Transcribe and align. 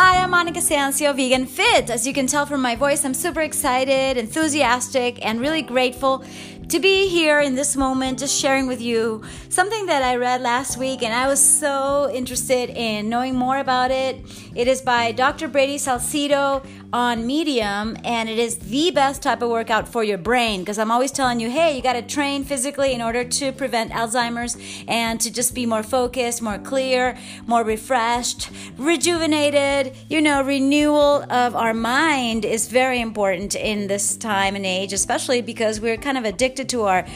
Hi, 0.00 0.22
I'm 0.22 0.30
Monica 0.30 0.60
Sancio, 0.60 1.12
Vegan 1.12 1.44
Fit. 1.44 1.90
As 1.90 2.06
you 2.06 2.12
can 2.12 2.28
tell 2.28 2.46
from 2.46 2.62
my 2.62 2.76
voice, 2.76 3.04
I'm 3.04 3.14
super 3.14 3.40
excited, 3.40 4.16
enthusiastic, 4.16 5.18
and 5.26 5.40
really 5.40 5.60
grateful 5.60 6.24
to 6.68 6.78
be 6.78 7.08
here 7.08 7.40
in 7.40 7.56
this 7.56 7.74
moment, 7.74 8.20
just 8.20 8.40
sharing 8.40 8.68
with 8.68 8.80
you 8.80 9.24
something 9.48 9.86
that 9.86 10.04
I 10.04 10.14
read 10.14 10.40
last 10.40 10.76
week, 10.76 11.02
and 11.02 11.12
I 11.12 11.26
was 11.26 11.42
so 11.42 12.08
interested 12.14 12.70
in 12.70 13.08
knowing 13.08 13.34
more 13.34 13.58
about 13.58 13.90
it. 13.90 14.20
It 14.54 14.68
is 14.68 14.82
by 14.82 15.10
Dr. 15.10 15.48
Brady 15.48 15.78
Salcedo 15.78 16.62
on 16.92 17.26
Medium, 17.26 17.96
and 18.02 18.28
it 18.28 18.38
is 18.38 18.56
the 18.56 18.90
best 18.90 19.22
type 19.22 19.42
of 19.42 19.50
workout 19.50 19.86
for 19.86 20.02
your 20.02 20.16
brain 20.16 20.60
because 20.60 20.78
I'm 20.78 20.90
always 20.90 21.12
telling 21.12 21.38
you, 21.38 21.50
hey, 21.50 21.76
you 21.76 21.82
got 21.82 21.92
to 21.94 22.02
train 22.02 22.44
physically 22.44 22.94
in 22.94 23.02
order 23.02 23.24
to 23.24 23.52
prevent 23.52 23.92
Alzheimer's 23.92 24.56
and 24.88 25.20
to 25.20 25.30
just 25.30 25.54
be 25.54 25.66
more 25.66 25.82
focused, 25.82 26.40
more 26.40 26.58
clear, 26.58 27.18
more 27.46 27.62
refreshed, 27.62 28.50
rejuvenated. 28.78 29.94
You 30.08 30.22
know, 30.22 30.42
renewal 30.42 31.30
of 31.30 31.54
our 31.54 31.74
mind 31.74 32.46
is 32.46 32.68
very 32.68 33.00
important 33.00 33.54
in 33.54 33.86
this 33.86 34.16
time 34.16 34.56
and 34.56 34.64
age, 34.64 34.94
especially 34.94 35.42
because 35.42 35.80
we're 35.80 35.98
kind 35.98 36.16
of 36.16 36.24
addicted 36.24 36.68
to 36.70 36.84
our, 36.84 37.06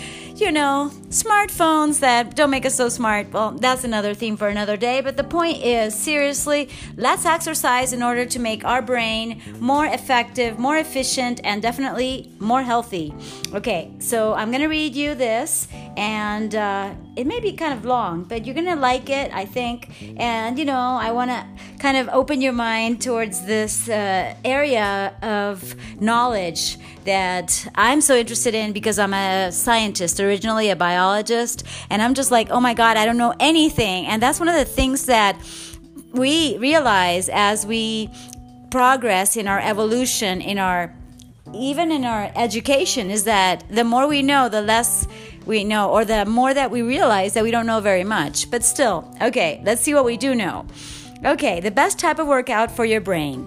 you 0.43 0.51
know, 0.51 0.91
smartphones 1.09 2.01
that 2.01 2.35
don't 2.35 2.51
make 2.51 2.67
us 2.67 2.75
so 2.75 2.89
smart. 2.89 3.33
Well, 3.33 3.53
that's 3.53 3.85
another 3.85 4.13
theme 4.13 4.37
for 4.37 4.49
another 4.49 4.77
day. 4.77 5.01
But 5.01 5.17
the 5.17 5.23
point 5.23 5.63
is, 5.63 5.95
seriously, 5.95 6.69
let's 6.97 7.25
exercise 7.25 7.93
in 7.93 8.03
order 8.03 8.27
to 8.27 8.41
make 8.41 8.65
our 8.65 8.83
brain 8.83 9.41
more 9.61 9.87
effective, 9.87 10.59
more 10.59 10.79
efficient, 10.79 11.41
and 11.45 11.63
definitely 11.63 12.29
more 12.41 12.63
healthy. 12.63 13.15
Okay, 13.55 13.93
so 14.01 14.35
I'm 14.35 14.51
going 14.51 14.63
to 14.63 14.67
read 14.67 14.97
you 14.97 15.15
this, 15.15 15.69
and 15.97 16.55
uh, 16.55 16.95
it 17.17 17.27
may 17.27 17.41
be 17.41 17.53
kind 17.53 17.75
of 17.75 17.85
long, 17.85 18.25
but 18.25 18.47
you're 18.47 18.55
to 18.55 18.75
like 18.77 19.11
it, 19.11 19.33
I 19.35 19.45
think. 19.45 19.91
And, 20.19 20.59
you 20.59 20.65
know, 20.65 20.79
I 20.79 21.13
want 21.13 21.31
to 21.31 21.47
kind 21.79 21.97
of 21.97 22.09
open 22.09 22.41
your 22.41 22.53
mind 22.53 23.03
towards 23.03 23.45
this 23.45 23.89
uh, 23.89 24.35
area 24.45 25.15
of 25.23 25.75
knowledge 26.01 26.79
that 27.05 27.67
I'm 27.75 28.01
so 28.01 28.17
interested 28.17 28.55
in 28.55 28.73
because 28.73 28.99
I'm 28.99 29.15
a 29.15 29.51
scientist, 29.53 30.21
originally 30.21 30.71
a 30.71 30.77
biologist, 30.77 31.65
and 31.91 32.01
I'm 32.01 32.15
just 32.15 32.31
like, 32.31 32.51
oh 32.51 32.61
my 32.61 32.75
God, 32.75 32.97
I 32.97 33.05
don't 33.05 33.19
know 33.19 33.35
anything. 33.41 34.07
And 34.07 34.23
that's 34.23 34.39
one 34.39 34.49
of 34.49 34.55
the 34.55 34.65
things 34.65 35.07
that 35.07 35.37
we 36.13 36.57
realize 36.59 37.29
as 37.33 37.67
we 37.67 38.09
progress 38.71 39.37
in 39.37 39.49
our 39.49 39.61
evolution, 39.61 40.41
in 40.41 40.59
our 40.59 40.95
even 41.55 41.93
in 41.93 42.05
our 42.05 42.33
education, 42.35 43.11
is 43.11 43.25
that 43.25 43.63
the 43.69 43.85
more 43.85 44.07
we 44.07 44.23
know, 44.23 44.49
the 44.49 44.63
less 44.63 45.07
we 45.47 45.65
know, 45.65 45.91
or 45.91 46.05
the 46.05 46.25
more 46.25 46.55
that 46.55 46.71
we 46.71 46.83
realize 46.83 47.35
that 47.35 47.45
we 47.45 47.51
don't 47.51 47.67
know 47.67 47.81
very 47.81 48.05
much. 48.05 48.51
But 48.51 48.65
still, 48.65 49.13
okay, 49.21 49.61
let's 49.65 49.83
see 49.83 49.95
what 49.95 50.05
we 50.05 50.17
do 50.17 50.35
know. 50.35 50.67
Okay, 51.25 51.61
the 51.61 51.71
best 51.71 51.99
type 51.99 52.19
of 52.19 52.27
workout 52.27 52.71
for 52.71 52.85
your 52.85 53.01
brain. 53.01 53.47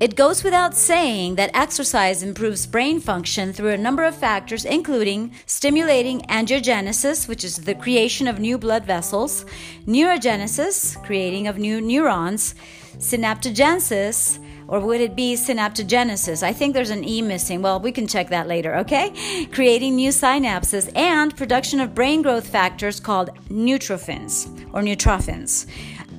It 0.00 0.16
goes 0.16 0.42
without 0.42 0.74
saying 0.74 1.36
that 1.36 1.54
exercise 1.54 2.24
improves 2.24 2.66
brain 2.66 2.98
function 2.98 3.52
through 3.52 3.68
a 3.70 3.78
number 3.78 4.02
of 4.02 4.16
factors, 4.16 4.64
including 4.64 5.32
stimulating 5.46 6.22
angiogenesis, 6.22 7.28
which 7.28 7.44
is 7.44 7.58
the 7.58 7.76
creation 7.76 8.26
of 8.26 8.40
new 8.40 8.58
blood 8.58 8.84
vessels, 8.84 9.44
neurogenesis, 9.86 11.00
creating 11.04 11.46
of 11.46 11.58
new 11.58 11.80
neurons, 11.80 12.56
synaptogenesis, 12.98 14.40
or 14.72 14.80
would 14.80 15.02
it 15.02 15.14
be 15.14 15.34
synaptogenesis? 15.34 16.42
I 16.42 16.54
think 16.54 16.72
there's 16.72 16.88
an 16.88 17.04
E 17.04 17.20
missing. 17.20 17.60
Well, 17.60 17.78
we 17.78 17.92
can 17.92 18.06
check 18.06 18.30
that 18.30 18.48
later, 18.48 18.74
okay? 18.76 19.12
Creating 19.52 19.96
new 19.96 20.08
synapses 20.08 20.90
and 20.96 21.36
production 21.36 21.78
of 21.78 21.94
brain 21.94 22.22
growth 22.22 22.46
factors 22.46 22.98
called 22.98 23.28
neurotrophins 23.50 24.48
or 24.72 24.80
neutrophins. 24.80 25.68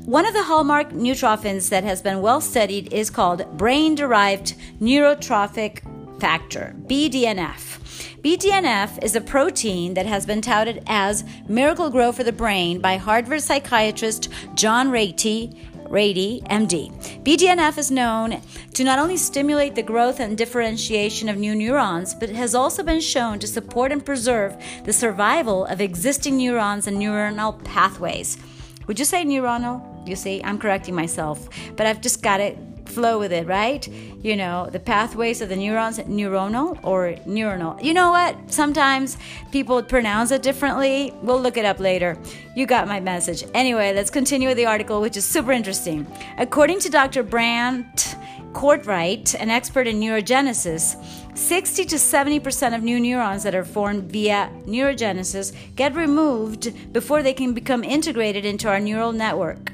One 0.05 0.27
of 0.27 0.35
the 0.35 0.43
hallmark 0.43 0.91
neurotrophins 0.91 1.69
that 1.69 1.83
has 1.83 2.03
been 2.03 2.21
well 2.21 2.41
studied 2.41 2.93
is 2.93 3.09
called 3.09 3.57
brain 3.57 3.95
derived 3.95 4.53
neurotrophic 4.79 5.81
factor, 6.21 6.75
BDNF. 6.85 7.79
BDNF 8.21 9.03
is 9.03 9.15
a 9.15 9.21
protein 9.21 9.95
that 9.95 10.05
has 10.05 10.25
been 10.25 10.41
touted 10.41 10.83
as 10.87 11.23
Miracle-Gro 11.49 12.11
for 12.11 12.23
the 12.23 12.31
brain 12.31 12.79
by 12.79 12.97
Harvard 12.97 13.41
psychiatrist 13.41 14.29
John 14.53 14.89
Ratey, 14.91 15.57
Ratey, 15.93 16.41
MD. 16.47 16.91
BDNF 17.23 17.77
is 17.77 17.91
known 17.91 18.41
to 18.73 18.83
not 18.83 18.97
only 18.97 19.15
stimulate 19.15 19.75
the 19.75 19.83
growth 19.83 20.19
and 20.19 20.35
differentiation 20.35 21.29
of 21.29 21.37
new 21.37 21.53
neurons, 21.53 22.15
but 22.15 22.29
has 22.29 22.55
also 22.55 22.81
been 22.81 22.99
shown 22.99 23.37
to 23.37 23.45
support 23.45 23.91
and 23.91 24.03
preserve 24.03 24.57
the 24.85 24.91
survival 24.91 25.65
of 25.65 25.81
existing 25.81 26.37
neurons 26.37 26.87
and 26.87 26.97
neuronal 26.97 27.63
pathways. 27.63 28.39
Would 28.87 28.97
you 28.97 29.05
say 29.05 29.23
neuronal? 29.23 29.85
You 30.09 30.15
see, 30.15 30.43
I'm 30.43 30.57
correcting 30.57 30.95
myself, 30.95 31.47
but 31.75 31.85
I've 31.85 32.01
just 32.01 32.23
got 32.23 32.41
it 32.41 32.57
flow 32.93 33.19
with 33.19 33.31
it, 33.31 33.47
right? 33.47 33.87
You 34.21 34.35
know, 34.35 34.69
the 34.71 34.79
pathways 34.79 35.41
of 35.41 35.49
the 35.49 35.55
neurons, 35.55 35.99
neuronal 35.99 36.79
or 36.83 37.15
neuronal. 37.27 37.83
You 37.83 37.93
know 37.93 38.11
what? 38.11 38.51
Sometimes 38.51 39.17
people 39.51 39.81
pronounce 39.83 40.31
it 40.31 40.41
differently. 40.41 41.13
We'll 41.21 41.41
look 41.41 41.57
it 41.57 41.65
up 41.65 41.79
later. 41.79 42.17
You 42.55 42.65
got 42.65 42.87
my 42.87 42.99
message. 42.99 43.43
Anyway, 43.53 43.93
let's 43.93 44.09
continue 44.09 44.47
with 44.47 44.57
the 44.57 44.65
article, 44.65 45.01
which 45.01 45.17
is 45.17 45.25
super 45.25 45.51
interesting. 45.51 46.07
According 46.37 46.79
to 46.81 46.89
Dr. 46.89 47.23
Brant 47.23 48.15
Cortright, 48.53 49.35
an 49.39 49.49
expert 49.49 49.87
in 49.87 49.99
neurogenesis, 49.99 50.95
60 51.35 51.85
to 51.85 51.95
70% 51.95 52.75
of 52.75 52.83
new 52.83 52.99
neurons 52.99 53.41
that 53.43 53.55
are 53.55 53.65
formed 53.65 54.11
via 54.11 54.51
neurogenesis 54.67 55.53
get 55.75 55.95
removed 55.95 56.93
before 56.93 57.23
they 57.23 57.33
can 57.33 57.53
become 57.53 57.83
integrated 57.83 58.45
into 58.45 58.69
our 58.69 58.79
neural 58.79 59.11
network. 59.11 59.71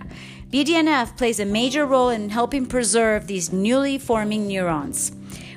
BDNF 0.50 1.16
plays 1.16 1.40
a 1.40 1.46
major 1.46 1.86
role 1.86 2.10
in 2.10 2.30
helping 2.30 2.66
preserve 2.66 3.28
these 3.28 3.54
newly 3.54 4.00
forming 4.00 4.48
neurons. 4.48 5.12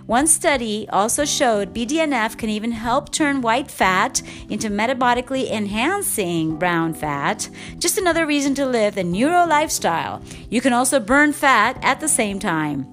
One 0.04 0.26
study 0.26 0.86
also 0.90 1.24
showed 1.24 1.72
BDNF 1.72 2.36
can 2.36 2.50
even 2.50 2.72
help 2.72 3.10
turn 3.10 3.40
white 3.40 3.70
fat 3.70 4.20
into 4.50 4.68
metabolically 4.68 5.50
enhancing 5.50 6.58
brown 6.58 6.92
fat. 6.92 7.48
Just 7.78 7.96
another 7.96 8.26
reason 8.26 8.54
to 8.56 8.66
live 8.66 8.94
the 8.94 9.02
neuro 9.02 9.46
lifestyle. 9.46 10.20
You 10.50 10.60
can 10.60 10.74
also 10.74 11.00
burn 11.00 11.32
fat 11.32 11.78
at 11.82 12.00
the 12.00 12.08
same 12.08 12.38
time. 12.38 12.86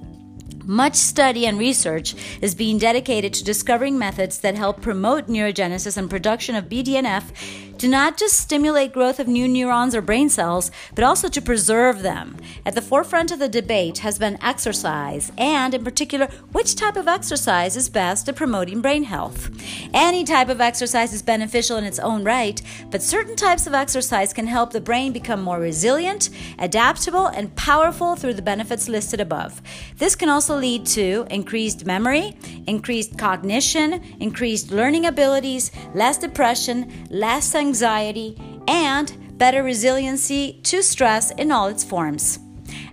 Much 0.63 0.95
study 0.95 1.47
and 1.47 1.59
research 1.59 2.15
is 2.41 2.53
being 2.55 2.77
dedicated 2.77 3.33
to 3.33 3.43
discovering 3.43 3.97
methods 3.97 4.37
that 4.37 4.55
help 4.55 4.81
promote 4.81 5.27
neurogenesis 5.27 5.97
and 5.97 6.09
production 6.09 6.55
of 6.55 6.69
BDNF 6.69 7.68
to 7.79 7.87
not 7.87 8.17
just 8.17 8.37
stimulate 8.37 8.91
growth 8.91 9.19
of 9.19 9.27
new 9.27 9.47
neurons 9.47 9.95
or 9.95 10.01
brain 10.01 10.27
cells, 10.27 10.69
but 10.95 11.03
also 11.03 11.29
to 11.29 11.41
preserve 11.41 12.01
them. 12.01 12.35
At 12.65 12.75
the 12.75 12.81
forefront 12.81 13.31
of 13.31 13.39
the 13.39 13.47
debate 13.47 13.99
has 13.99 14.19
been 14.19 14.37
exercise, 14.43 15.31
and 15.37 15.73
in 15.73 15.85
particular, 15.85 16.27
which 16.51 16.75
type 16.75 16.97
of 16.97 17.07
exercise 17.07 17.77
is 17.77 17.89
best 17.89 18.27
at 18.27 18.35
promoting 18.35 18.81
brain 18.81 19.03
health. 19.03 19.49
Any 19.93 20.25
type 20.25 20.49
of 20.49 20.59
exercise 20.59 21.13
is 21.13 21.21
beneficial 21.21 21.77
in 21.77 21.85
its 21.85 21.99
own 21.99 22.25
right, 22.25 22.61
but 22.91 23.01
certain 23.01 23.37
types 23.37 23.65
of 23.65 23.73
exercise 23.73 24.33
can 24.33 24.47
help 24.47 24.73
the 24.73 24.81
brain 24.81 25.13
become 25.13 25.41
more 25.41 25.59
resilient, 25.59 26.29
adaptable, 26.59 27.27
and 27.27 27.55
powerful 27.55 28.17
through 28.17 28.33
the 28.33 28.41
benefits 28.41 28.89
listed 28.89 29.21
above. 29.21 29.61
This 29.97 30.15
can 30.15 30.27
also 30.27 30.57
lead 30.57 30.85
to 30.87 31.25
increased 31.29 31.85
memory, 31.85 32.35
increased 32.67 33.17
cognition, 33.17 34.03
increased 34.19 34.69
learning 34.69 35.05
abilities, 35.05 35.71
less 35.95 36.17
depression, 36.17 37.07
less 37.09 37.55
anxiety 37.55 37.68
anxiety, 37.69 38.35
and 38.67 39.37
better 39.37 39.61
resiliency 39.63 40.59
to 40.63 40.81
stress 40.81 41.31
in 41.31 41.51
all 41.51 41.67
its 41.67 41.83
forms. 41.83 42.39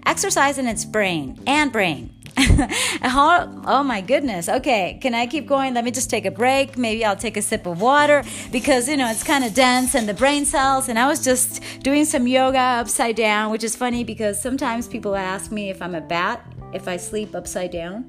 Exercise 0.05 0.59
in 0.59 0.67
its 0.69 0.85
brain 0.85 1.39
and 1.47 1.73
brain. 1.73 2.13
oh 2.39 3.83
my 3.85 4.03
goodness. 4.03 4.49
Okay, 4.49 4.99
can 5.01 5.15
I 5.15 5.27
keep 5.27 5.47
going? 5.47 5.73
Let 5.73 5.85
me 5.85 5.91
just 5.91 6.11
take 6.11 6.27
a 6.27 6.31
break. 6.31 6.77
Maybe 6.77 7.03
I'll 7.05 7.17
take 7.17 7.39
a 7.39 7.43
sip 7.43 7.65
of 7.65 7.81
water 7.81 8.23
because 8.53 8.89
you 8.91 8.97
know 8.99 9.11
it's 9.11 9.25
kind 9.25 9.43
of 9.43 9.55
dense 9.55 9.95
and 9.95 10.07
the 10.07 10.15
brain 10.15 10.45
cells. 10.45 10.91
And 10.91 10.99
I 10.99 11.09
was 11.09 11.25
just 11.25 11.63
doing 11.81 12.05
some 12.05 12.27
yoga 12.29 12.67
upside 12.83 13.17
down, 13.17 13.51
which 13.51 13.65
is 13.65 13.75
funny 13.75 14.05
because 14.05 14.41
sometimes 14.41 14.87
people 14.87 15.17
ask 15.17 15.51
me 15.51 15.71
if 15.71 15.81
I'm 15.81 15.95
a 15.95 16.03
bat 16.03 16.45
if 16.75 16.87
I 16.87 16.99
sleep 16.99 17.35
upside 17.35 17.71
down. 17.71 18.03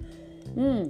Hmm 0.56 0.90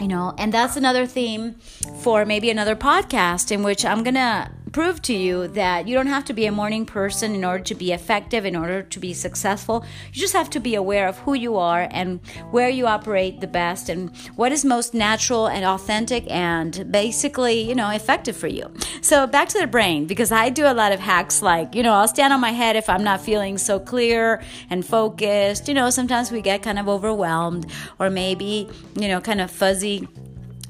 you 0.00 0.08
know 0.08 0.34
and 0.38 0.52
that's 0.52 0.76
another 0.76 1.06
theme 1.06 1.54
for 2.00 2.24
maybe 2.24 2.50
another 2.50 2.74
podcast 2.74 3.50
in 3.50 3.62
which 3.62 3.84
i'm 3.84 4.02
gonna 4.02 4.50
prove 4.72 5.02
to 5.02 5.12
you 5.12 5.48
that 5.48 5.86
you 5.86 5.94
don't 5.94 6.06
have 6.06 6.24
to 6.24 6.32
be 6.32 6.46
a 6.46 6.52
morning 6.52 6.86
person 6.86 7.34
in 7.34 7.44
order 7.44 7.62
to 7.62 7.74
be 7.74 7.92
effective, 7.92 8.44
in 8.44 8.56
order 8.56 8.82
to 8.82 8.98
be 8.98 9.12
successful. 9.12 9.84
You 10.12 10.20
just 10.20 10.32
have 10.32 10.48
to 10.50 10.60
be 10.60 10.74
aware 10.74 11.06
of 11.06 11.18
who 11.18 11.34
you 11.34 11.56
are 11.56 11.88
and 11.90 12.20
where 12.50 12.68
you 12.68 12.86
operate 12.86 13.40
the 13.40 13.46
best 13.46 13.88
and 13.88 14.16
what 14.34 14.50
is 14.50 14.64
most 14.64 14.94
natural 14.94 15.46
and 15.46 15.64
authentic 15.64 16.24
and 16.30 16.90
basically, 16.90 17.60
you 17.60 17.74
know, 17.74 17.90
effective 17.90 18.36
for 18.36 18.48
you. 18.48 18.72
So 19.02 19.26
back 19.26 19.48
to 19.50 19.58
the 19.58 19.66
brain, 19.66 20.06
because 20.06 20.32
I 20.32 20.48
do 20.48 20.66
a 20.66 20.74
lot 20.74 20.92
of 20.92 21.00
hacks 21.00 21.42
like, 21.42 21.74
you 21.74 21.82
know, 21.82 21.92
I'll 21.92 22.08
stand 22.08 22.32
on 22.32 22.40
my 22.40 22.52
head 22.52 22.76
if 22.76 22.88
I'm 22.88 23.04
not 23.04 23.20
feeling 23.20 23.58
so 23.58 23.78
clear 23.78 24.42
and 24.70 24.84
focused. 24.84 25.68
You 25.68 25.74
know, 25.74 25.90
sometimes 25.90 26.30
we 26.32 26.40
get 26.40 26.62
kind 26.62 26.78
of 26.78 26.88
overwhelmed 26.88 27.70
or 27.98 28.10
maybe, 28.10 28.68
you 28.94 29.08
know, 29.08 29.20
kind 29.20 29.40
of 29.40 29.50
fuzzy 29.50 30.08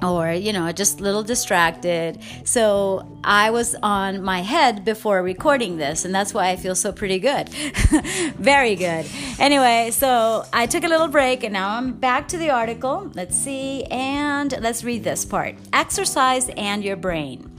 or 0.03 0.33
you 0.33 0.53
know 0.53 0.71
just 0.73 1.01
a 1.01 1.03
little 1.03 1.23
distracted. 1.23 2.19
So 2.45 3.07
i 3.25 3.51
was 3.51 3.75
on 3.83 4.23
my 4.23 4.41
head 4.41 4.85
before 4.85 5.23
recording 5.23 5.77
this 5.77 6.05
and 6.05 6.15
that's 6.15 6.35
why 6.35 6.49
i 6.49 6.57
feel 6.57 6.75
so 6.75 6.93
pretty 6.93 7.19
good. 7.19 7.49
Very 8.39 8.75
good. 8.75 9.07
Anyway 9.39 9.91
so 9.93 10.45
i 10.53 10.67
took 10.67 10.85
a 10.85 10.89
little 10.89 11.09
break 11.09 11.45
and 11.45 11.53
now 11.53 11.77
i'm 11.77 11.93
back 11.93 12.29
to 12.29 12.39
the 12.39 12.51
article. 12.51 13.11
Let's 13.15 13.37
see 13.37 13.85
and 13.85 14.53
let's 14.61 14.83
read 14.85 15.05
this 15.05 15.25
part. 15.25 15.55
Exercise 15.73 16.49
and 16.57 16.83
your 16.85 16.97
brain. 16.97 17.51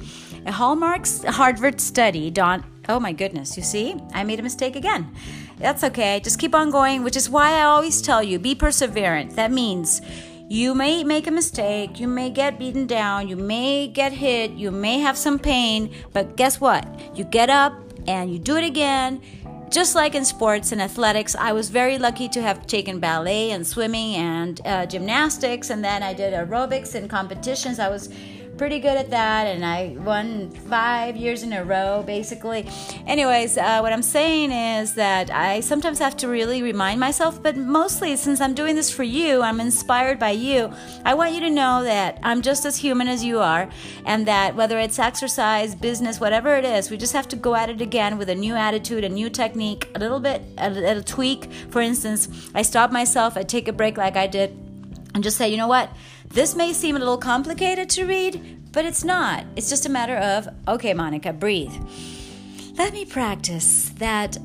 A 0.45 0.51
hallmark's 0.51 1.23
harvard 1.23 1.79
study 1.79 2.29
don 2.29 2.65
oh 2.89 2.99
my 2.99 3.13
goodness 3.13 3.55
you 3.55 3.63
see 3.63 3.95
i 4.13 4.23
made 4.23 4.39
a 4.39 4.43
mistake 4.43 4.75
again. 4.75 5.13
That's 5.59 5.83
okay 5.83 6.19
just 6.21 6.39
keep 6.39 6.53
on 6.53 6.71
going 6.71 7.03
which 7.03 7.15
is 7.15 7.29
why 7.29 7.51
i 7.53 7.63
always 7.63 8.01
tell 8.01 8.21
you 8.21 8.39
be 8.39 8.55
perseverant. 8.55 9.35
That 9.35 9.51
means 9.51 10.01
you 10.53 10.75
may 10.75 11.03
make 11.03 11.25
a 11.25 11.31
mistake, 11.31 11.99
you 11.99 12.07
may 12.07 12.29
get 12.29 12.59
beaten 12.59 12.85
down, 12.85 13.27
you 13.27 13.35
may 13.35 13.87
get 13.87 14.11
hit, 14.11 14.51
you 14.51 14.69
may 14.69 14.99
have 14.99 15.17
some 15.17 15.39
pain, 15.39 15.91
but 16.13 16.35
guess 16.35 16.61
what? 16.61 16.85
You 17.17 17.23
get 17.23 17.49
up 17.49 17.73
and 18.05 18.31
you 18.31 18.37
do 18.37 18.55
it 18.57 18.63
again. 18.63 19.19
Just 19.71 19.95
like 19.95 20.13
in 20.13 20.23
sports 20.23 20.71
and 20.71 20.79
athletics, 20.79 21.33
I 21.33 21.53
was 21.53 21.71
very 21.71 21.97
lucky 21.97 22.29
to 22.29 22.41
have 22.43 22.67
taken 22.67 22.99
ballet 22.99 23.49
and 23.49 23.65
swimming 23.65 24.13
and 24.13 24.61
uh, 24.63 24.85
gymnastics, 24.85 25.71
and 25.71 25.83
then 25.83 26.03
I 26.03 26.13
did 26.13 26.35
aerobics 26.35 26.93
and 26.93 27.09
competitions. 27.09 27.79
I 27.79 27.89
was 27.89 28.09
pretty 28.57 28.79
good 28.79 28.97
at 28.97 29.09
that, 29.09 29.47
and 29.47 29.65
I 29.65 29.95
won 29.99 30.51
five 30.51 31.15
years 31.15 31.43
in 31.43 31.53
a 31.53 31.63
row, 31.63 32.03
basically. 32.05 32.67
Anyways, 33.07 33.57
uh, 33.57 33.79
what 33.79 33.91
I'm 33.91 34.03
saying 34.03 34.51
is 34.51 34.93
that 34.95 35.31
I 35.31 35.59
sometimes 35.59 35.99
have 35.99 36.15
to 36.17 36.27
really 36.27 36.61
remind 36.61 36.99
myself, 36.99 37.41
but 37.41 37.57
mostly 37.57 38.15
since 38.15 38.39
I'm 38.39 38.53
doing 38.53 38.75
this 38.75 38.91
for 38.91 39.03
you, 39.03 39.41
I'm 39.41 39.59
inspired 39.59 40.19
by 40.19 40.31
you. 40.31 40.71
I 41.03 41.13
want 41.13 41.33
you 41.33 41.39
to 41.41 41.49
know 41.49 41.83
that 41.83 42.19
I'm 42.23 42.41
just 42.41 42.65
as 42.65 42.77
human 42.77 43.07
as 43.07 43.23
you 43.23 43.39
are, 43.39 43.69
and 44.05 44.27
that 44.27 44.55
whether 44.55 44.77
it's 44.79 44.99
exercise, 44.99 45.73
business, 45.75 46.19
whatever 46.19 46.55
it 46.55 46.65
is, 46.65 46.91
we 46.91 46.97
just 46.97 47.13
have 47.13 47.27
to 47.29 47.35
go 47.35 47.55
at 47.55 47.69
it 47.69 47.81
again 47.81 48.17
with 48.17 48.29
a 48.29 48.35
new 48.35 48.55
attitude, 48.55 49.03
a 49.03 49.09
new 49.09 49.29
technique, 49.29 49.89
a 49.95 49.99
little 49.99 50.19
bit, 50.19 50.41
a 50.57 50.69
little 50.69 51.03
tweak. 51.03 51.51
For 51.69 51.81
instance, 51.81 52.49
I 52.53 52.61
stop 52.61 52.91
myself, 52.91 53.35
I 53.35 53.43
take 53.43 53.67
a 53.67 53.73
break 53.73 53.97
like 53.97 54.15
I 54.15 54.27
did, 54.27 54.51
and 55.15 55.23
just 55.23 55.37
say, 55.37 55.49
you 55.49 55.57
know 55.57 55.67
what? 55.67 55.89
This 56.33 56.55
may 56.55 56.73
seem 56.73 56.95
a 56.95 56.99
little 56.99 57.19
complicated 57.19 57.91
to 57.91 58.05
read, 58.05 58.71
but 58.71 58.85
it's 58.85 59.03
not. 59.03 59.45
It's 59.55 59.69
just 59.69 59.85
a 59.85 59.89
matter 59.89 60.17
of, 60.17 60.47
okay, 60.67 60.91
Monica, 60.91 61.31
breathe. 61.31 61.75
Let 62.75 62.91
me 62.91 63.05
practice 63.05 63.89
that 63.99 64.37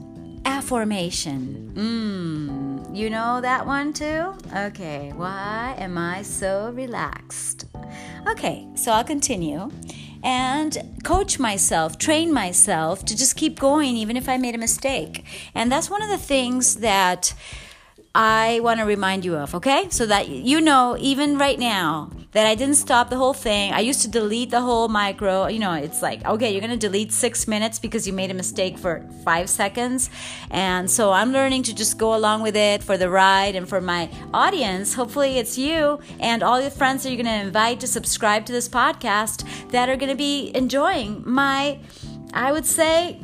affirmation. 0.44 1.72
Mmm, 1.74 2.94
you 2.94 3.08
know 3.08 3.40
that 3.40 3.64
one 3.64 3.94
too? 3.94 4.34
Okay, 4.54 5.14
why 5.16 5.76
am 5.78 5.96
I 5.96 6.20
so 6.20 6.70
relaxed? 6.74 7.64
Okay, 8.28 8.68
so 8.74 8.92
I'll 8.92 9.02
continue 9.02 9.70
and 10.22 10.76
coach 11.04 11.38
myself, 11.38 11.96
train 11.96 12.30
myself 12.34 13.02
to 13.06 13.16
just 13.16 13.34
keep 13.34 13.58
going 13.58 13.96
even 13.96 14.14
if 14.14 14.28
I 14.28 14.36
made 14.36 14.54
a 14.54 14.58
mistake. 14.58 15.24
And 15.54 15.72
that's 15.72 15.88
one 15.88 16.02
of 16.02 16.10
the 16.10 16.18
things 16.18 16.76
that 16.76 17.32
I 18.20 18.58
want 18.64 18.80
to 18.80 18.84
remind 18.84 19.24
you 19.24 19.36
of, 19.36 19.54
okay? 19.54 19.86
So 19.90 20.04
that 20.06 20.26
you 20.28 20.60
know, 20.60 20.96
even 20.98 21.38
right 21.38 21.56
now, 21.56 22.10
that 22.32 22.48
I 22.48 22.56
didn't 22.56 22.74
stop 22.74 23.10
the 23.10 23.16
whole 23.16 23.32
thing. 23.32 23.72
I 23.72 23.78
used 23.78 24.02
to 24.02 24.08
delete 24.08 24.50
the 24.50 24.60
whole 24.60 24.88
micro. 24.88 25.46
You 25.46 25.60
know, 25.60 25.72
it's 25.74 26.02
like, 26.02 26.24
okay, 26.26 26.50
you're 26.50 26.60
going 26.60 26.72
to 26.72 26.76
delete 26.76 27.12
six 27.12 27.46
minutes 27.46 27.78
because 27.78 28.08
you 28.08 28.12
made 28.12 28.32
a 28.32 28.34
mistake 28.34 28.76
for 28.76 29.08
five 29.24 29.48
seconds. 29.48 30.10
And 30.50 30.90
so 30.90 31.12
I'm 31.12 31.32
learning 31.32 31.62
to 31.64 31.74
just 31.74 31.96
go 31.96 32.16
along 32.16 32.42
with 32.42 32.56
it 32.56 32.82
for 32.82 32.96
the 32.96 33.08
ride 33.08 33.54
and 33.54 33.68
for 33.68 33.80
my 33.80 34.10
audience. 34.34 34.94
Hopefully, 34.94 35.38
it's 35.38 35.56
you 35.56 36.00
and 36.18 36.42
all 36.42 36.60
your 36.60 36.70
friends 36.70 37.04
that 37.04 37.10
you're 37.10 37.22
going 37.22 37.40
to 37.40 37.46
invite 37.46 37.78
to 37.80 37.86
subscribe 37.86 38.44
to 38.46 38.52
this 38.52 38.68
podcast 38.68 39.44
that 39.70 39.88
are 39.88 39.96
going 39.96 40.10
to 40.10 40.16
be 40.16 40.50
enjoying 40.56 41.22
my, 41.24 41.78
I 42.34 42.50
would 42.50 42.66
say, 42.66 43.20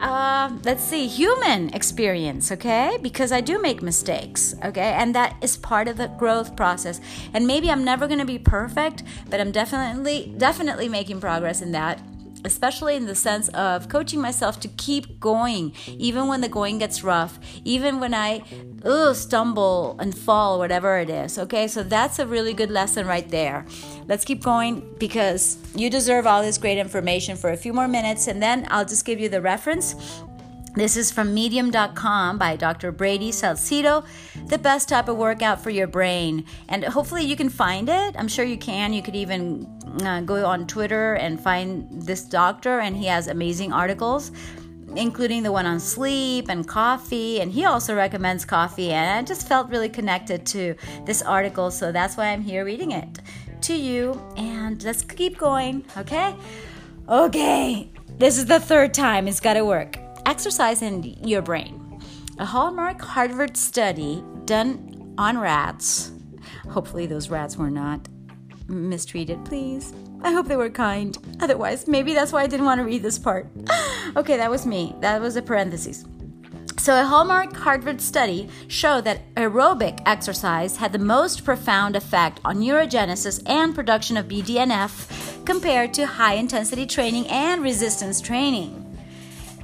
uh, 0.00 0.50
let's 0.64 0.82
see, 0.82 1.06
human 1.06 1.74
experience, 1.74 2.50
okay? 2.52 2.98
Because 3.02 3.32
I 3.32 3.40
do 3.40 3.60
make 3.60 3.82
mistakes, 3.82 4.54
okay? 4.64 4.92
And 4.92 5.14
that 5.14 5.36
is 5.42 5.56
part 5.56 5.88
of 5.88 5.96
the 5.96 6.08
growth 6.08 6.56
process. 6.56 7.00
And 7.34 7.46
maybe 7.46 7.70
I'm 7.70 7.84
never 7.84 8.06
going 8.06 8.18
to 8.20 8.24
be 8.24 8.38
perfect, 8.38 9.02
but 9.28 9.40
I'm 9.40 9.52
definitely, 9.52 10.34
definitely 10.38 10.88
making 10.88 11.20
progress 11.20 11.60
in 11.60 11.72
that 11.72 12.00
especially 12.44 12.96
in 12.96 13.06
the 13.06 13.14
sense 13.14 13.48
of 13.50 13.88
coaching 13.88 14.20
myself 14.20 14.58
to 14.60 14.68
keep 14.68 15.20
going 15.20 15.72
even 15.86 16.26
when 16.26 16.40
the 16.40 16.48
going 16.48 16.78
gets 16.78 17.04
rough 17.04 17.38
even 17.64 18.00
when 18.00 18.12
i 18.12 18.42
ugh, 18.84 19.14
stumble 19.14 19.96
and 20.00 20.16
fall 20.16 20.58
whatever 20.58 20.98
it 20.98 21.08
is 21.08 21.38
okay 21.38 21.68
so 21.68 21.82
that's 21.82 22.18
a 22.18 22.26
really 22.26 22.52
good 22.52 22.70
lesson 22.70 23.06
right 23.06 23.28
there 23.30 23.64
let's 24.06 24.24
keep 24.24 24.42
going 24.42 24.82
because 24.98 25.58
you 25.74 25.90
deserve 25.90 26.26
all 26.26 26.42
this 26.42 26.58
great 26.58 26.78
information 26.78 27.36
for 27.36 27.50
a 27.50 27.56
few 27.56 27.72
more 27.72 27.88
minutes 27.88 28.26
and 28.26 28.42
then 28.42 28.66
i'll 28.70 28.84
just 28.84 29.04
give 29.04 29.20
you 29.20 29.28
the 29.28 29.40
reference 29.40 30.22
this 30.74 30.96
is 30.96 31.12
from 31.12 31.34
medium.com 31.34 32.38
by 32.38 32.56
Dr. 32.56 32.92
Brady 32.92 33.30
Salcedo, 33.30 34.04
the 34.46 34.56
best 34.56 34.88
type 34.88 35.08
of 35.08 35.18
workout 35.18 35.60
for 35.60 35.68
your 35.68 35.86
brain. 35.86 36.46
And 36.70 36.82
hopefully 36.82 37.24
you 37.24 37.36
can 37.36 37.50
find 37.50 37.90
it. 37.90 38.14
I'm 38.16 38.28
sure 38.28 38.46
you 38.46 38.56
can. 38.56 38.94
You 38.94 39.02
could 39.02 39.14
even 39.14 39.66
uh, 40.02 40.22
go 40.22 40.46
on 40.46 40.66
Twitter 40.66 41.14
and 41.14 41.38
find 41.38 41.86
this 41.90 42.22
doctor, 42.22 42.80
and 42.80 42.96
he 42.96 43.04
has 43.04 43.28
amazing 43.28 43.70
articles, 43.70 44.32
including 44.96 45.42
the 45.42 45.52
one 45.52 45.66
on 45.66 45.78
sleep 45.78 46.48
and 46.48 46.66
coffee. 46.66 47.42
And 47.42 47.52
he 47.52 47.66
also 47.66 47.94
recommends 47.94 48.46
coffee. 48.46 48.92
And 48.92 49.10
I 49.10 49.22
just 49.28 49.46
felt 49.46 49.68
really 49.68 49.90
connected 49.90 50.46
to 50.46 50.74
this 51.04 51.20
article, 51.20 51.70
so 51.70 51.92
that's 51.92 52.16
why 52.16 52.28
I'm 52.28 52.40
here 52.40 52.64
reading 52.64 52.92
it 52.92 53.20
to 53.62 53.74
you. 53.74 54.20
And 54.36 54.82
let's 54.82 55.02
keep 55.02 55.38
going, 55.38 55.84
okay? 55.96 56.34
Okay, 57.08 57.90
this 58.18 58.38
is 58.38 58.46
the 58.46 58.60
third 58.60 58.94
time 58.94 59.26
it's 59.26 59.40
got 59.40 59.54
to 59.54 59.64
work. 59.64 59.98
Exercise 60.26 60.82
in 60.82 61.02
your 61.26 61.42
brain. 61.42 62.00
A 62.38 62.44
hallmark 62.44 63.00
Harvard 63.00 63.56
study 63.56 64.22
done 64.44 65.14
on 65.18 65.38
rats. 65.38 66.12
Hopefully, 66.70 67.06
those 67.06 67.28
rats 67.28 67.56
were 67.56 67.70
not 67.70 68.08
mistreated, 68.68 69.44
please. 69.44 69.92
I 70.22 70.30
hope 70.30 70.46
they 70.46 70.56
were 70.56 70.70
kind. 70.70 71.16
Otherwise, 71.40 71.88
maybe 71.88 72.14
that's 72.14 72.32
why 72.32 72.42
I 72.42 72.46
didn't 72.46 72.66
want 72.66 72.78
to 72.78 72.84
read 72.84 73.02
this 73.02 73.18
part. 73.18 73.48
okay, 74.16 74.36
that 74.36 74.50
was 74.50 74.66
me. 74.66 74.94
That 75.00 75.20
was 75.20 75.36
a 75.36 75.42
parenthesis. 75.42 76.04
So, 76.82 77.00
a 77.00 77.04
hallmark 77.04 77.54
Harvard 77.54 78.00
study 78.00 78.48
showed 78.66 79.04
that 79.04 79.32
aerobic 79.36 80.02
exercise 80.04 80.78
had 80.78 80.92
the 80.92 80.98
most 80.98 81.44
profound 81.44 81.94
effect 81.94 82.40
on 82.44 82.56
neurogenesis 82.56 83.40
and 83.48 83.72
production 83.72 84.16
of 84.16 84.26
BDNF 84.26 85.46
compared 85.46 85.94
to 85.94 86.06
high 86.06 86.34
intensity 86.34 86.84
training 86.84 87.28
and 87.28 87.62
resistance 87.62 88.20
training. 88.20 88.98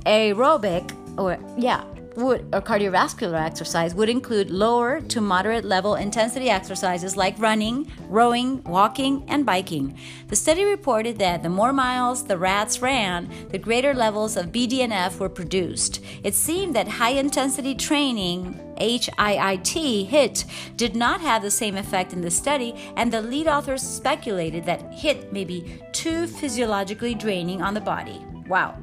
Aerobic 0.07 0.95
or 1.19 1.41
yeah 1.57 1.83
would 2.19 2.41
or 2.53 2.61
cardiovascular 2.61 3.41
exercise 3.41 3.95
would 3.95 4.09
include 4.09 4.51
lower 4.51 5.01
to 5.01 5.21
moderate 5.21 5.65
level 5.65 5.95
intensity 5.95 6.51
exercises 6.51 7.17
like 7.17 7.39
running, 7.39 7.91
rowing, 8.09 8.63
walking, 8.65 9.25
and 9.29 9.47
biking. 9.47 9.97
The 10.27 10.37
study 10.37 10.65
reported 10.65 11.19
that 11.19 11.43
the 11.43 11.49
more 11.49 11.73
miles 11.73 12.25
the 12.25 12.37
rats 12.37 12.83
ran, 12.83 13.31
the 13.51 13.59
greater 13.59 13.95
levels 13.95 14.37
of 14.37 14.47
BDNF 14.47 15.19
were 15.19 15.29
produced. 15.29 16.01
It 16.25 16.35
seemed 16.35 16.75
that 16.75 16.89
high 16.89 17.13
intensity 17.13 17.75
training 17.75 18.59
HIIT 18.79 20.07
HIT 20.09 20.45
did 20.77 20.95
not 20.95 21.21
have 21.21 21.43
the 21.43 21.51
same 21.51 21.77
effect 21.77 22.13
in 22.13 22.21
the 22.21 22.31
study, 22.31 22.75
and 22.97 23.13
the 23.13 23.23
lead 23.23 23.49
authors 23.49 23.83
speculated 23.83 24.65
that 24.65 24.93
HIT 24.93 25.33
may 25.33 25.45
be 25.45 25.81
too 25.93 26.27
physiologically 26.27 27.15
draining 27.15 27.63
on 27.63 27.75
the 27.75 27.81
body. 27.81 28.25
Wow. 28.49 28.77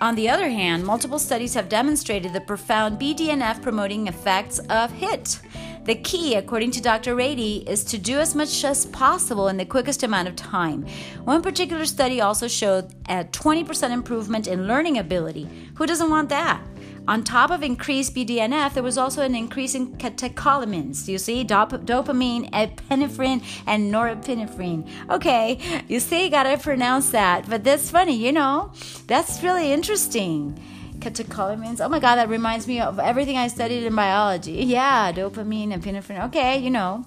On 0.00 0.14
the 0.14 0.30
other 0.30 0.48
hand, 0.48 0.86
multiple 0.86 1.18
studies 1.18 1.52
have 1.52 1.68
demonstrated 1.68 2.32
the 2.32 2.40
profound 2.40 2.98
BDNF 2.98 3.60
promoting 3.60 4.08
effects 4.08 4.58
of 4.70 4.90
HIT. 4.90 5.40
The 5.84 5.94
key, 5.94 6.36
according 6.36 6.70
to 6.72 6.80
Dr. 6.80 7.14
Ratey, 7.14 7.68
is 7.68 7.84
to 7.84 7.98
do 7.98 8.18
as 8.18 8.34
much 8.34 8.64
as 8.64 8.86
possible 8.86 9.48
in 9.48 9.58
the 9.58 9.66
quickest 9.66 10.02
amount 10.02 10.28
of 10.28 10.36
time. 10.36 10.86
One 11.24 11.42
particular 11.42 11.84
study 11.84 12.22
also 12.22 12.48
showed 12.48 12.94
a 13.10 13.24
20% 13.24 13.90
improvement 13.90 14.46
in 14.46 14.66
learning 14.66 14.96
ability. 14.96 15.46
Who 15.74 15.84
doesn't 15.84 16.08
want 16.08 16.30
that? 16.30 16.62
On 17.08 17.24
top 17.24 17.50
of 17.50 17.62
increased 17.62 18.14
BDNF, 18.14 18.74
there 18.74 18.82
was 18.82 18.96
also 18.96 19.22
an 19.22 19.34
increase 19.34 19.74
in 19.74 19.96
catecholamines. 19.96 21.08
You 21.08 21.18
see, 21.18 21.44
Dop- 21.44 21.84
dopamine, 21.84 22.50
epinephrine, 22.50 23.42
and 23.66 23.92
norepinephrine. 23.92 24.88
Okay, 25.10 25.58
you 25.88 25.98
see, 25.98 26.28
gotta 26.28 26.56
pronounce 26.58 27.10
that. 27.10 27.48
But 27.48 27.64
that's 27.64 27.90
funny, 27.90 28.16
you 28.16 28.32
know? 28.32 28.72
That's 29.06 29.42
really 29.42 29.72
interesting 29.72 30.58
catecholamines. 31.00 31.80
Oh 31.80 31.88
my 31.88 31.98
god, 31.98 32.16
that 32.16 32.28
reminds 32.28 32.68
me 32.68 32.80
of 32.80 32.98
everything 32.98 33.36
I 33.36 33.48
studied 33.48 33.84
in 33.84 33.94
biology. 33.94 34.52
Yeah, 34.52 35.10
dopamine 35.12 35.72
epinephrine. 35.72 36.26
Okay, 36.26 36.58
you 36.58 36.70
know, 36.70 37.04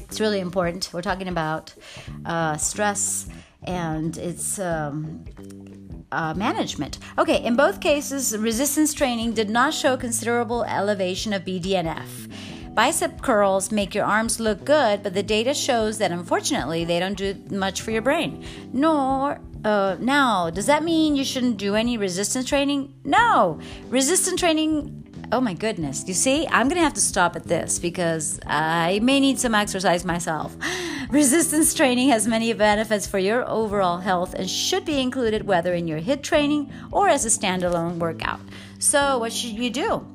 it's 0.00 0.20
really 0.20 0.40
important. 0.40 0.90
We're 0.92 1.02
talking 1.02 1.28
about 1.28 1.74
uh, 2.24 2.56
stress 2.56 3.26
and 3.64 4.16
its 4.18 4.58
um, 4.58 5.24
uh, 6.14 6.34
management. 6.34 6.98
Okay, 7.18 7.42
in 7.42 7.56
both 7.56 7.80
cases, 7.80 8.36
resistance 8.36 8.94
training 8.94 9.32
did 9.32 9.50
not 9.50 9.74
show 9.74 9.96
considerable 9.96 10.64
elevation 10.64 11.32
of 11.32 11.44
BDNF. 11.44 12.30
Bicep 12.74 13.22
curls 13.22 13.70
make 13.70 13.94
your 13.94 14.04
arms 14.04 14.40
look 14.40 14.64
good, 14.64 15.02
but 15.02 15.14
the 15.14 15.22
data 15.22 15.54
shows 15.54 15.98
that 15.98 16.10
unfortunately 16.10 16.84
they 16.84 16.98
don't 16.98 17.16
do 17.16 17.34
much 17.50 17.82
for 17.82 17.92
your 17.92 18.02
brain. 18.02 18.44
Nor 18.72 19.40
uh, 19.64 19.96
now, 20.00 20.50
does 20.50 20.66
that 20.66 20.82
mean 20.82 21.14
you 21.14 21.24
shouldn't 21.24 21.56
do 21.56 21.74
any 21.74 21.96
resistance 21.96 22.48
training? 22.48 22.94
No. 23.04 23.60
Resistance 23.88 24.40
training 24.40 25.04
oh 25.32 25.40
my 25.40 25.54
goodness. 25.54 26.06
You 26.06 26.14
see, 26.14 26.46
I'm 26.46 26.68
to 26.68 26.80
have 26.80 26.94
to 26.94 27.00
stop 27.00 27.34
at 27.34 27.44
this 27.44 27.78
because 27.78 28.38
I 28.46 29.00
may 29.02 29.20
need 29.20 29.38
some 29.38 29.54
exercise 29.54 30.04
myself. 30.04 30.56
Resistance 31.10 31.74
training 31.74 32.08
has 32.08 32.26
many 32.26 32.52
benefits 32.52 33.06
for 33.06 33.18
your 33.18 33.48
overall 33.48 33.98
health 33.98 34.34
and 34.34 34.48
should 34.48 34.84
be 34.84 35.00
included 35.00 35.46
whether 35.46 35.74
in 35.74 35.86
your 35.86 36.00
HIIT 36.00 36.22
training 36.22 36.72
or 36.90 37.08
as 37.08 37.24
a 37.24 37.28
standalone 37.28 37.98
workout. 37.98 38.40
So, 38.78 39.18
what 39.18 39.32
should 39.32 39.58
you 39.58 39.70
do? 39.70 40.06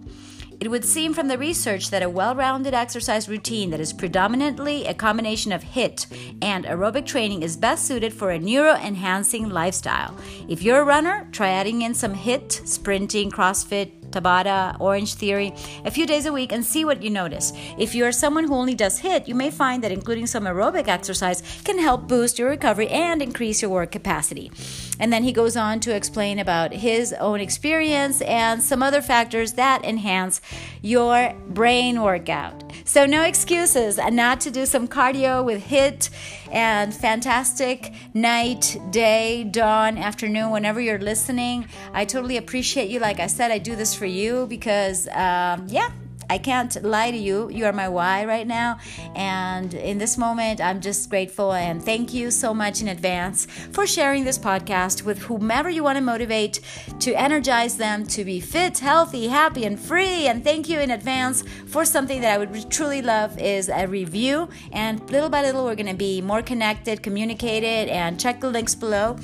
It 0.60 0.69
would 0.69 0.84
seem 0.84 1.13
from 1.13 1.29
the 1.29 1.38
research 1.38 1.89
that 1.89 2.03
a 2.03 2.10
well 2.10 2.36
rounded 2.36 2.74
exercise 2.74 3.29
routine 3.29 3.69
that 3.69 3.79
is 3.79 3.93
predominantly 3.93 4.86
a 4.86 4.93
combination 4.93 5.53
of 5.53 5.63
HIIT 5.63 6.38
and 6.41 6.65
aerobic 6.65 7.05
training 7.05 7.43
is 7.43 7.55
best 7.55 7.86
suited 7.86 8.13
for 8.13 8.31
a 8.31 8.39
neuro 8.39 8.74
enhancing 8.75 9.48
lifestyle. 9.48 10.17
If 10.50 10.62
you're 10.62 10.81
a 10.81 10.86
runner, 10.86 11.29
try 11.31 11.50
adding 11.50 11.81
in 11.81 11.93
some 11.93 12.13
HIIT, 12.13 12.67
sprinting, 12.67 13.31
CrossFit, 13.31 13.99
Tabata, 14.12 14.75
Orange 14.80 15.13
Theory, 15.16 15.54
a 15.86 15.92
few 15.92 16.06
days 16.06 16.25
a 16.25 16.34
week 16.34 16.51
and 16.51 16.66
see 16.66 16.86
what 16.86 17.01
you 17.01 17.10
notice. 17.10 17.54
If 17.78 17.96
you're 17.96 18.12
someone 18.12 18.46
who 18.46 18.56
only 18.56 18.75
does 18.75 19.01
HIIT, 19.01 19.28
you 19.28 19.36
may 19.36 19.51
find 19.51 19.84
that 19.84 19.92
including 19.92 20.28
some 20.28 20.46
aerobic 20.46 20.88
exercise 20.88 21.42
can 21.63 21.80
help 21.80 22.08
boost 22.08 22.39
your 22.39 22.50
recovery 22.50 22.88
and 22.89 23.22
increase 23.22 23.62
your 23.62 23.72
work 23.72 23.92
capacity. 23.92 24.51
And 25.00 25.13
then 25.13 25.24
he 25.24 25.32
goes 25.32 25.56
on 25.56 25.80
to 25.82 25.96
explain 25.96 26.39
about 26.39 26.74
his 26.74 27.13
own 27.13 27.39
experience 27.39 28.22
and 28.22 28.62
some 28.62 28.84
other 28.84 29.01
factors 29.01 29.54
that 29.54 29.86
enhance 29.86 30.42
your 30.82 31.34
brain 31.48 32.01
workout. 32.01 32.69
So, 32.89 33.05
no 33.05 33.22
excuses 33.22 34.00
and 34.00 34.15
not 34.15 34.41
to 34.41 34.50
do 34.50 34.65
some 34.65 34.88
cardio 34.88 35.46
with 35.46 35.62
HIT 35.62 36.10
and 36.51 36.91
fantastic 36.91 37.93
night, 38.15 38.77
day, 38.89 39.43
dawn, 39.43 39.96
afternoon, 39.96 40.50
whenever 40.50 40.81
you're 40.81 40.98
listening. 40.98 41.67
I 41.93 42.05
totally 42.05 42.38
appreciate 42.38 42.89
you. 42.89 43.00
Like 43.00 43.19
I 43.19 43.27
said, 43.27 43.51
I 43.51 43.60
do 43.60 43.75
this 43.75 43.93
for 43.93 44.08
you 44.08 44.48
because, 44.48 45.08
um, 45.10 45.67
yeah, 45.67 45.91
I 46.30 46.38
can't 46.38 46.82
lie 46.84 47.12
to 47.12 47.18
you. 47.18 47.50
You 47.50 47.66
are 47.66 47.74
my 47.74 47.90
why 47.90 48.26
right 48.26 48.46
now. 48.48 48.80
And 49.16 49.74
in 49.74 49.98
this 49.98 50.18
moment, 50.18 50.62
I'm 50.62 50.80
just 50.80 51.10
grateful 51.10 51.54
and 51.54 51.84
thank 51.84 52.14
you 52.14 52.32
so 52.32 52.54
much 52.54 52.82
in 52.82 52.88
advance 52.88 53.48
for 53.72 53.88
sharing 53.88 54.24
this 54.24 54.38
podcast 54.38 55.04
with 55.04 55.20
whomever 55.20 55.70
you 55.70 55.84
want 55.84 55.98
to 55.98 56.04
motivate 56.04 56.62
to 57.00 57.14
energize 57.14 57.78
them 57.78 58.06
to 58.08 58.24
be 58.24 58.40
fit, 58.40 58.80
healthy, 58.80 59.28
happy, 59.28 59.66
and 59.66 59.80
free. 59.80 60.28
And 60.28 60.44
thank 60.44 60.70
you 60.70 60.80
in 60.80 60.92
advance 60.92 61.44
for 61.68 61.84
something 61.86 62.22
that 62.22 62.34
I 62.34 62.38
would 62.38 62.70
truly 62.70 63.02
love 63.02 63.40
is 63.40 63.70
a 63.70 63.88
review. 63.88 64.50
And 64.72 65.10
little 65.10 65.30
by 65.30 65.42
little, 65.42 65.66
we're 65.66 65.76
going 65.76 65.88
to 65.88 65.94
be 65.94 66.22
more 66.22 66.42
connected, 66.42 67.02
communicated, 67.02 67.90
and 67.90 68.20
check 68.20 68.42
the 68.42 68.50
links 68.50 68.76
below. 68.76 69.18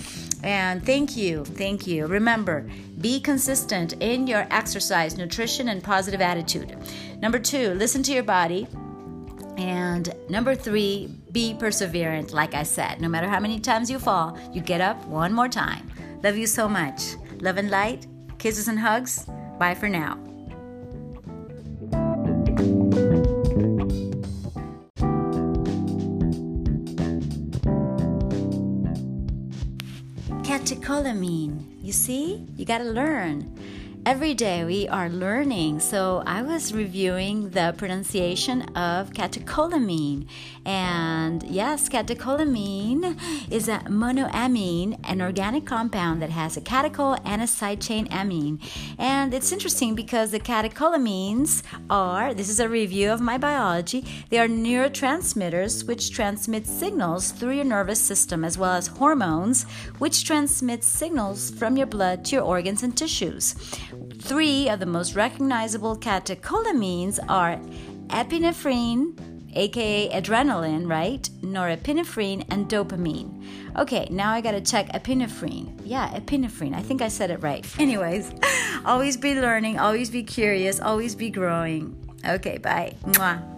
And 0.43 0.85
thank 0.85 1.17
you, 1.17 1.43
thank 1.43 1.87
you. 1.87 2.05
Remember, 2.05 2.69
be 3.05 3.19
consistent 3.19 3.93
in 3.99 4.25
your 4.25 4.47
exercise, 4.49 5.15
nutrition, 5.15 5.69
and 5.69 5.83
positive 5.83 6.21
attitude. 6.21 6.75
Number 7.21 7.37
two, 7.37 7.75
listen 7.75 8.01
to 8.01 8.11
your 8.11 8.23
body. 8.23 8.67
And 9.57 10.11
number 10.27 10.55
three, 10.55 11.15
be 11.31 11.53
perseverant. 11.53 12.33
Like 12.33 12.55
I 12.55 12.63
said, 12.63 13.01
no 13.01 13.07
matter 13.07 13.29
how 13.29 13.39
many 13.39 13.59
times 13.59 13.91
you 13.91 13.99
fall, 13.99 14.35
you 14.51 14.59
get 14.59 14.81
up 14.81 15.05
one 15.05 15.33
more 15.33 15.47
time. 15.47 15.87
Love 16.23 16.35
you 16.35 16.47
so 16.47 16.67
much. 16.67 17.13
Love 17.41 17.57
and 17.57 17.69
light, 17.69 18.07
kisses 18.39 18.67
and 18.67 18.79
hugs. 18.79 19.27
Bye 19.59 19.75
for 19.75 19.87
now. 19.87 20.17
Catecholamine. 31.25 31.65
You 31.81 31.91
see, 31.91 32.45
you 32.55 32.65
got 32.65 32.79
to 32.79 32.85
learn 32.85 33.51
every 34.05 34.35
day 34.35 34.63
we 34.63 34.87
are 34.87 35.09
learning. 35.09 35.79
So 35.79 36.21
I 36.27 36.43
was 36.43 36.71
reviewing 36.71 37.49
the 37.49 37.73
pronunciation 37.75 38.61
of 38.75 39.09
catecholamine. 39.13 40.27
And 40.63 41.41
yes, 41.41 41.89
catecholamine 41.89 43.19
is 43.51 43.67
a 43.67 43.79
monoamine, 43.89 44.99
an 45.05 45.21
organic 45.23 45.65
compound 45.65 46.21
that 46.21 46.29
has 46.29 46.55
a 46.55 46.61
catechol 46.61 47.19
and 47.25 47.41
a 47.41 47.47
side 47.47 47.81
chain 47.81 48.07
amine. 48.11 48.59
And 48.99 49.33
it's 49.33 49.51
interesting 49.51 49.95
because 49.95 50.29
the 50.29 50.39
catecholamines 50.39 51.63
are, 51.89 52.35
this 52.35 52.49
is 52.49 52.59
a 52.59 52.69
review 52.69 53.09
of 53.09 53.21
my 53.21 53.39
biology, 53.39 54.05
they 54.29 54.37
are 54.37 54.47
neurotransmitters 54.47 55.87
which 55.87 56.11
transmit 56.11 56.67
signals 56.67 57.31
through 57.31 57.53
your 57.53 57.65
nervous 57.65 58.01
system 58.01 58.45
as 58.45 58.55
well 58.55 58.73
as 58.73 58.85
hormones 58.85 59.63
which 59.97 60.25
transmit 60.25 60.83
signals 60.83 61.49
from 61.49 61.75
your 61.75 61.87
blood 61.87 62.23
to 62.25 62.35
your 62.35 62.43
organs 62.43 62.83
and 62.83 62.95
tissues. 62.95 63.55
Three 64.25 64.69
of 64.69 64.79
the 64.79 64.87
most 64.87 65.13
recognizable 65.13 65.95
catecholamines 65.95 67.19
are 67.29 67.57
epinephrine, 68.07 69.13
aka 69.55 70.09
adrenaline, 70.09 70.89
right? 70.89 71.21
Norepinephrine 71.41 72.43
and 72.49 72.67
dopamine. 72.67 73.45
Okay, 73.77 74.07
now 74.09 74.31
I 74.31 74.41
gotta 74.41 74.61
check 74.61 74.87
epinephrine. 74.93 75.79
Yeah, 75.85 76.09
epinephrine. 76.19 76.73
I 76.73 76.81
think 76.81 77.03
I 77.03 77.07
said 77.07 77.29
it 77.29 77.43
right. 77.43 77.63
Anyways, 77.79 78.31
always 78.83 79.15
be 79.15 79.39
learning, 79.39 79.77
always 79.77 80.09
be 80.09 80.23
curious, 80.23 80.79
always 80.79 81.13
be 81.13 81.29
growing. 81.29 81.95
Okay, 82.25 82.57
bye. 82.57 82.95
Mwah. 83.03 83.54